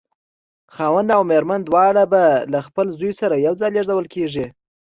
[0.75, 4.45] خاوند او مېرمن دواړه به له خپل زوی سره یو ځای لېږدول کېږي.